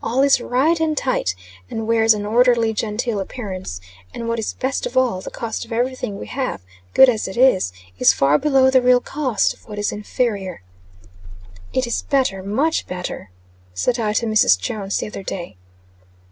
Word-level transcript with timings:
All 0.00 0.22
is 0.22 0.40
right 0.40 0.78
and 0.78 0.96
tight, 0.96 1.34
and 1.68 1.88
wears 1.88 2.14
an 2.14 2.24
orderly, 2.24 2.72
genteel 2.72 3.18
appearance; 3.18 3.80
and 4.14 4.28
what 4.28 4.38
is 4.38 4.52
best 4.52 4.86
of 4.86 4.96
all 4.96 5.20
the 5.20 5.28
cost 5.28 5.64
of 5.64 5.72
every 5.72 5.96
thing 5.96 6.20
we 6.20 6.28
have, 6.28 6.62
good 6.94 7.08
as 7.08 7.26
it 7.26 7.36
is, 7.36 7.72
is 7.98 8.12
far 8.12 8.38
below 8.38 8.70
the 8.70 8.80
real 8.80 9.00
cost 9.00 9.54
of 9.54 9.66
what 9.68 9.80
is 9.80 9.90
inferior. 9.90 10.62
"It 11.72 11.84
is 11.84 12.02
better 12.02 12.44
much 12.44 12.86
better," 12.86 13.30
said 13.74 13.98
I 13.98 14.12
to 14.12 14.26
Mrs. 14.26 14.56
Jones, 14.56 14.98
the 14.98 15.08
other 15.08 15.24
day. 15.24 15.56